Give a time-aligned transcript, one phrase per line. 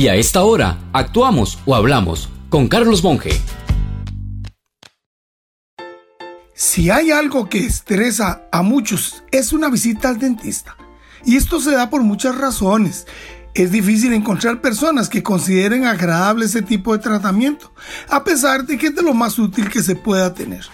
[0.00, 3.38] Y a esta hora, actuamos o hablamos con Carlos Monge.
[6.54, 10.74] Si hay algo que estresa a muchos es una visita al dentista.
[11.26, 13.06] Y esto se da por muchas razones.
[13.52, 17.70] Es difícil encontrar personas que consideren agradable ese tipo de tratamiento,
[18.08, 20.64] a pesar de que es de lo más útil que se pueda tener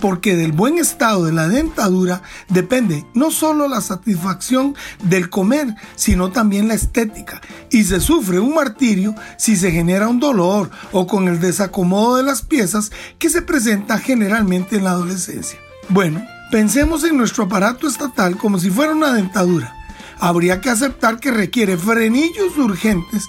[0.00, 6.30] porque del buen estado de la dentadura depende no solo la satisfacción del comer, sino
[6.30, 7.40] también la estética.
[7.70, 12.22] Y se sufre un martirio si se genera un dolor o con el desacomodo de
[12.22, 15.58] las piezas que se presenta generalmente en la adolescencia.
[15.88, 19.76] Bueno, pensemos en nuestro aparato estatal como si fuera una dentadura.
[20.18, 23.24] Habría que aceptar que requiere frenillos urgentes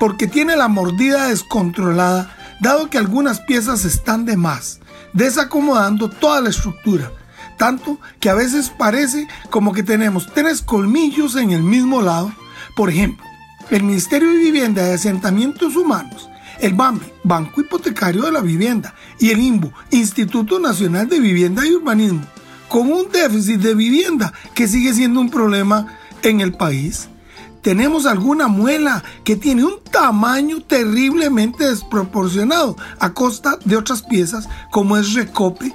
[0.00, 4.81] porque tiene la mordida descontrolada, dado que algunas piezas están de más
[5.12, 7.12] desacomodando toda la estructura.
[7.58, 12.32] Tanto que a veces parece como que tenemos tres colmillos en el mismo lado.
[12.74, 13.24] Por ejemplo,
[13.70, 16.28] el Ministerio de Vivienda y Asentamientos Humanos,
[16.60, 21.72] el BAMBI, Banco Hipotecario de la Vivienda, y el INBU, Instituto Nacional de Vivienda y
[21.72, 22.26] Urbanismo,
[22.68, 25.86] con un déficit de vivienda que sigue siendo un problema
[26.22, 27.08] en el país
[27.62, 34.96] tenemos alguna muela que tiene un tamaño terriblemente desproporcionado a costa de otras piezas como
[34.96, 35.72] es recope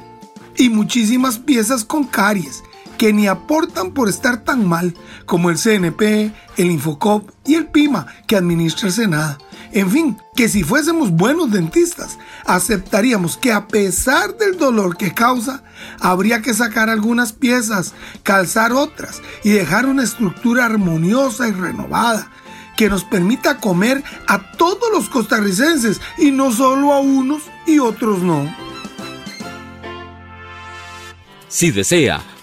[0.57, 2.63] y muchísimas piezas con caries
[2.97, 8.07] que ni aportan por estar tan mal como el CNP, el Infocop y el PIMA
[8.27, 9.37] que administra el Senado.
[9.73, 15.63] En fin, que si fuésemos buenos dentistas, aceptaríamos que a pesar del dolor que causa,
[15.99, 17.93] habría que sacar algunas piezas,
[18.23, 22.31] calzar otras y dejar una estructura armoniosa y renovada
[22.77, 28.19] que nos permita comer a todos los costarricenses y no solo a unos y otros
[28.19, 28.55] no.
[31.49, 32.21] Si desea